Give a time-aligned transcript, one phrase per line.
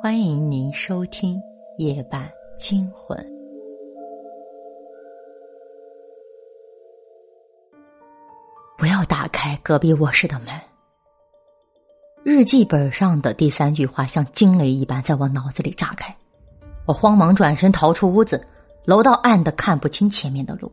[0.00, 1.34] 欢迎您收听
[1.76, 3.18] 《夜半惊魂》。
[8.76, 10.54] 不要打开隔壁卧室的门。
[12.22, 16.16] 日记本上的第三句话像惊雷一般在我脑子里炸开，
[16.86, 18.40] 我慌忙转身逃出屋子，
[18.84, 20.70] 楼道暗的看不清前面的路，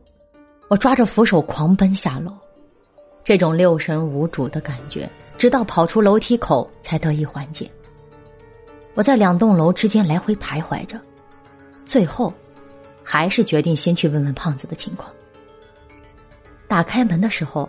[0.68, 2.32] 我抓着扶手狂奔下楼，
[3.24, 7.68] 这种六神无主的感觉，直到跑出楼梯口才得以缓解。
[8.96, 10.98] 我在两栋楼之间来回徘徊着，
[11.84, 12.32] 最后，
[13.04, 15.12] 还是决定先去问问胖子的情况。
[16.66, 17.68] 打开门的时候，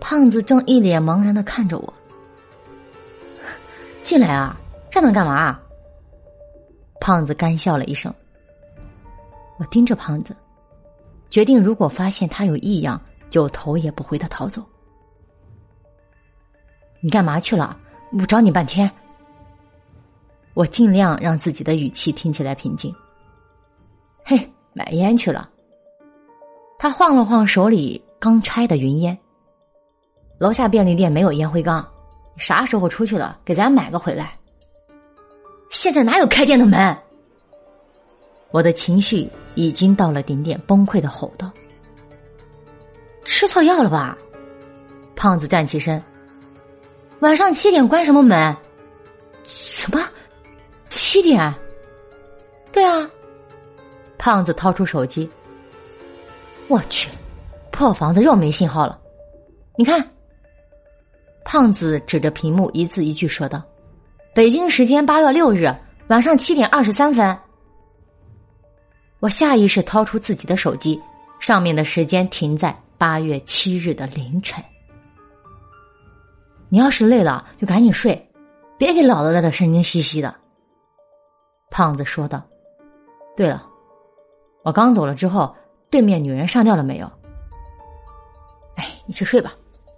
[0.00, 1.92] 胖子正一脸茫然的看着我。
[4.02, 4.58] 进来啊，
[4.90, 5.60] 站那干嘛？
[7.00, 8.12] 胖子干笑了一声。
[9.58, 10.34] 我盯着胖子，
[11.28, 12.98] 决定如果发现他有异样，
[13.28, 14.64] 就头也不回的逃走。
[17.00, 17.76] 你干嘛去了？
[18.18, 18.90] 我找你半天。
[20.54, 22.94] 我尽量让自己的语气听起来平静。
[24.24, 25.48] 嘿，买烟去了。
[26.78, 29.16] 他晃了晃手里刚拆的云烟。
[30.38, 31.88] 楼下便利店没有烟灰缸，
[32.36, 33.38] 啥时候出去了？
[33.44, 34.36] 给咱买个回来。
[35.70, 36.96] 现在哪有开店的门？
[38.50, 41.50] 我的情绪已经到了顶点，崩溃的吼道
[43.24, 44.18] ：“吃错药了吧？”
[45.16, 46.02] 胖子站起身。
[47.20, 48.54] 晚上七点关什么门？
[49.44, 50.04] 什么？
[50.94, 51.54] 七点，
[52.70, 53.10] 对啊。
[54.18, 55.28] 胖子掏出手机，
[56.68, 57.08] 我去，
[57.70, 59.00] 破房子又没信号了。
[59.74, 60.06] 你看，
[61.44, 63.62] 胖子指着屏幕一字一句说道
[64.34, 65.74] ：“北京时间八月六日
[66.08, 67.36] 晚上七点二十三分。”
[69.18, 71.00] 我下意识掏出自己的手机，
[71.40, 74.62] 上面的时间停在八月七日的凌晨。
[76.68, 78.30] 你要是累了，就赶紧睡，
[78.76, 80.41] 别给老子在这神经兮兮的。
[81.72, 82.42] 胖子说道
[83.34, 83.66] ：“对了，
[84.62, 85.56] 我刚走了之后，
[85.90, 87.10] 对面女人上吊了没有？
[88.76, 89.54] 哎，你去睡吧，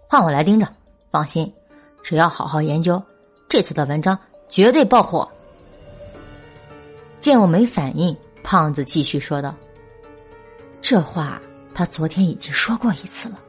[0.09, 0.69] 换我来盯着。
[1.11, 1.53] 放心，
[2.03, 3.03] 只要好好研究，
[3.49, 4.17] 这次的文章
[4.49, 5.29] 绝对爆火。”
[7.19, 9.53] 见我没反应，胖子继续说道
[10.81, 11.43] ：“这话
[11.75, 13.41] 他昨天已经说过一次了。”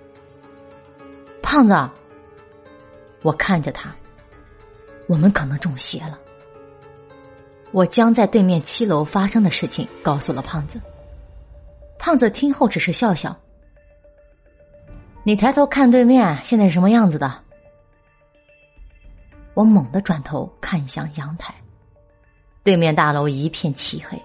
[1.44, 1.76] 胖子，
[3.22, 3.96] 我看着他，
[5.08, 6.20] 我们可能中邪了。
[7.72, 10.82] 我将在对面七楼发生的事情告诉了胖子。
[11.98, 13.38] 胖子听后只是笑笑。
[15.24, 17.42] 你抬头看对面现在是什么样子的？
[19.54, 21.54] 我猛地转头看向阳台，
[22.64, 24.22] 对面大楼一片漆黑。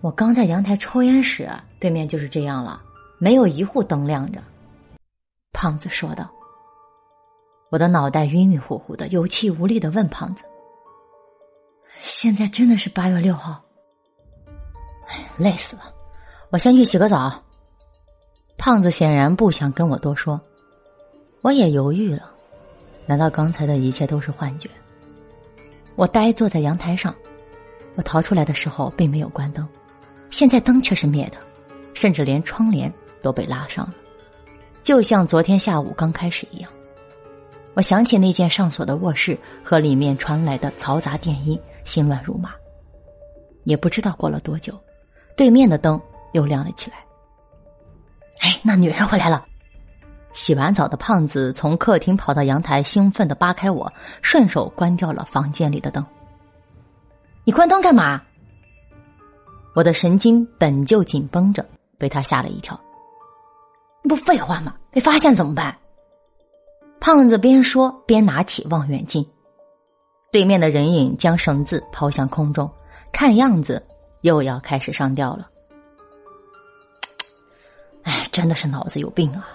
[0.00, 1.48] 我刚在阳台抽烟时，
[1.80, 2.82] 对面就是这样了，
[3.18, 4.42] 没有一户灯亮着。
[5.52, 6.30] 胖子说道。
[7.70, 10.44] 我的脑袋晕晕乎乎的，有气无力的问胖子。
[12.00, 13.62] 现在真的是八月六号，
[15.08, 15.82] 哎，累死了！
[16.50, 17.42] 我先去洗个澡。
[18.56, 20.40] 胖子显然不想跟我多说，
[21.42, 22.30] 我也犹豫了。
[23.06, 24.70] 难道刚才的一切都是幻觉？
[25.94, 27.14] 我呆坐在阳台上，
[27.96, 29.68] 我逃出来的时候并没有关灯，
[30.30, 31.38] 现在灯却是灭的，
[31.92, 33.94] 甚至连窗帘都被拉上了，
[34.82, 36.70] 就像昨天下午刚开始一样。
[37.74, 41.60] 我想起那间上锁的卧室和里面传来的嘈杂电音。
[41.86, 42.52] 心乱如麻，
[43.64, 44.78] 也不知道过了多久，
[45.36, 45.98] 对面的灯
[46.32, 46.98] 又亮了起来。
[48.40, 49.46] 哎，那女人回来了！
[50.34, 56.04] 洗完澡的胖子从客厅跑到阳台，兴奋的扒开我，顺手关掉了房间里的灯。
[57.44, 58.20] 你关灯干嘛？
[59.74, 61.64] 我的神经本就紧绷着，
[61.96, 62.78] 被他吓了一跳。
[64.08, 64.74] 不废话吗？
[64.90, 65.78] 被发现怎么办？
[67.00, 69.26] 胖子边说边拿起望远镜。
[70.30, 72.70] 对面的人影将绳子抛向空中，
[73.12, 73.82] 看样子
[74.20, 75.48] 又要开始上吊了。
[78.02, 79.48] 哎，真的是脑子有病啊！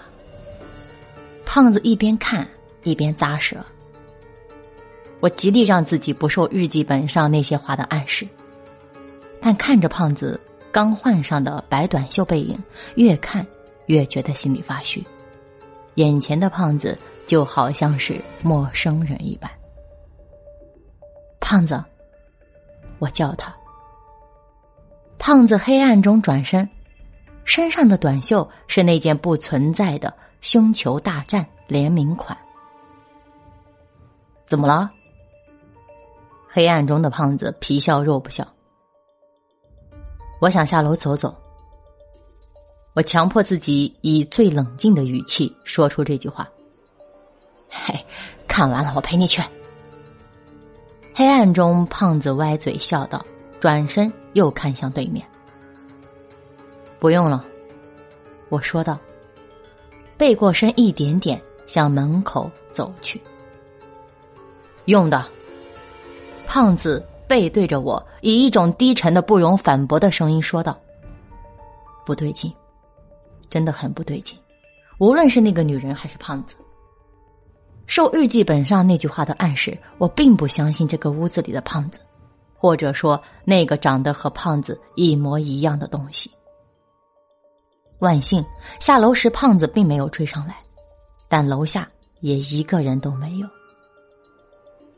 [1.44, 2.46] 胖子一边看
[2.82, 3.56] 一边咂舌。
[5.20, 8.26] 我极力让自己不受日记本上那些话的暗示，
[9.40, 10.40] 但看着胖子
[10.72, 12.58] 刚换上的白短袖背影，
[12.96, 13.46] 越看
[13.86, 15.04] 越觉得心里发虚。
[15.94, 19.48] 眼前的胖子就好像是陌生人一般。
[21.42, 21.84] 胖子，
[23.00, 23.54] 我叫他。
[25.18, 26.66] 胖子黑暗中转身，
[27.44, 32.38] 身上的短袖是那件不存在的星球大战联名款。
[34.46, 34.90] 怎么了？
[36.48, 38.46] 黑暗中的胖子皮笑肉不笑。
[40.40, 41.36] 我想下楼走走。
[42.94, 46.48] 我强迫自己以最冷静的语气说出这句话。
[47.68, 47.94] 嘿，
[48.46, 49.42] 看完了，我陪你去。
[51.14, 53.22] 黑暗中，胖子歪嘴笑道，
[53.60, 55.22] 转身又看向对面。
[56.98, 57.44] 不用了，
[58.48, 58.98] 我说道。
[60.16, 63.20] 背过身一点点，向门口走去。
[64.86, 65.22] 用的。
[66.46, 70.78] 胖子背对着我，以一种低沉的、不容反驳的声音说道
[72.06, 72.52] ：“不对劲，
[73.50, 74.38] 真的很不对劲。
[74.98, 76.56] 无论是那个女人还是胖子。”
[77.86, 82.00] 受日记本上那句话的暗示，我并不相信这个屋子里的胖子，
[82.54, 86.30] 或者说那个长得和胖子一模一样的东西。
[87.98, 88.44] 万幸，
[88.80, 90.56] 下楼时胖子并没有追上来，
[91.28, 91.88] 但楼下
[92.20, 93.48] 也一个人都没有。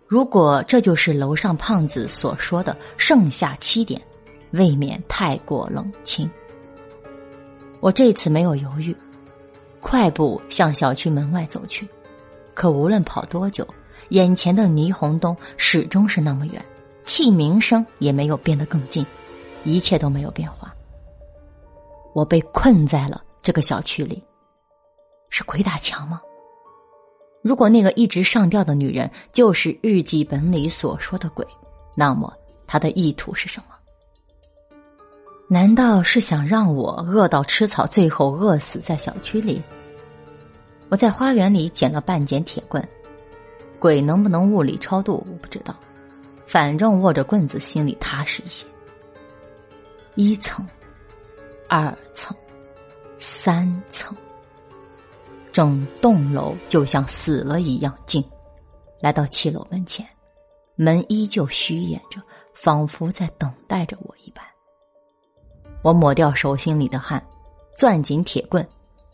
[0.07, 4.01] 如果这就是楼上胖子所说的剩下七点，
[4.53, 6.31] 未免太过冷清。
[7.81, 8.97] 我这次没有犹豫，
[9.81, 11.89] 快步向小区门外走去。
[12.55, 13.67] 可无论跑多久，
[14.11, 16.65] 眼前的霓虹灯始终是那么远，
[17.05, 19.05] 器鸣声也没有变得更近，
[19.65, 20.73] 一切都没有变化。
[22.15, 24.23] 我被困在了这个小区里，
[25.31, 26.21] 是鬼打墙吗？
[27.43, 31.47] 如果那个一直上吊的女人就是日记本里所说的鬼，
[31.95, 32.33] 那么
[32.67, 33.75] 她的意图是什么？
[35.47, 39.61] 难道是想让我饿到吃草，最后饿死在小区里？
[40.89, 42.87] 我在花园里捡了半截铁棍，
[43.79, 45.75] 鬼能不能物理超度我不知道，
[46.47, 48.67] 反正握着棍子心里踏实一些。
[50.15, 50.65] 一层，
[51.69, 52.37] 二层，
[53.19, 54.17] 三层，
[55.53, 58.23] 整栋楼就像死了一样静。
[59.01, 60.07] 来到七楼门前，
[60.77, 62.23] 门依旧虚掩着，
[62.55, 64.45] 仿佛在等待着我一般。
[65.83, 67.23] 我抹掉手心里的汗，
[67.77, 68.67] 攥紧铁棍，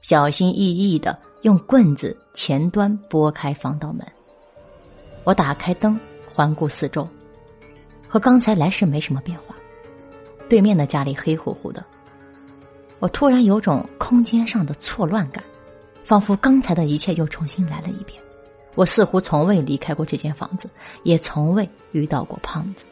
[0.02, 1.18] 小心翼翼的。
[1.42, 4.06] 用棍子前端拨开防盗门，
[5.24, 5.98] 我打开灯，
[6.28, 7.08] 环顾四周，
[8.06, 9.56] 和刚才来时没什么变化。
[10.50, 11.82] 对面的家里黑乎乎的，
[12.98, 15.42] 我突然有种空间上的错乱感，
[16.04, 18.20] 仿佛刚才的一切又重新来了一遍。
[18.74, 20.68] 我似乎从未离开过这间房子，
[21.04, 22.84] 也从未遇到过胖子。